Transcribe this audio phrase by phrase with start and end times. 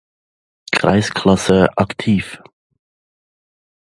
[0.71, 2.39] Kreisklasse aktiv.